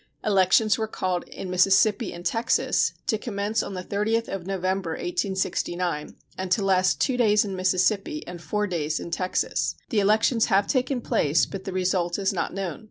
[0.23, 6.15] Elections were called in Mississippi and Texas, to commence on the 30th of November, 1869,
[6.39, 9.75] and to last two days in Mississippi and four days in Texas.
[9.89, 12.79] The elections have taken place, but the result is not known.